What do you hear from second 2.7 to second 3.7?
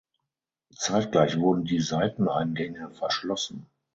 verschlossen.